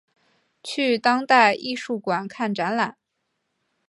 [0.63, 2.97] 去当代艺术馆看展览